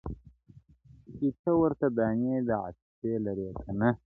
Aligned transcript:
چي 1.17 1.27
ته 1.41 1.51
ورته 1.61 1.87
دانې 1.97 2.35
د 2.47 2.49
عاطفې 2.61 3.11
لرې 3.25 3.49
که 3.61 3.71
نه- 3.79 3.89